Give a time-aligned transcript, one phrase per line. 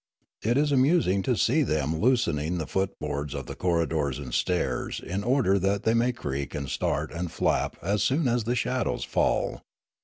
[0.41, 5.23] It is amusing to see them loosening the footboards of the corridors and stairs in
[5.23, 9.61] order that they may creak and start and flap as soon as the shadows fall.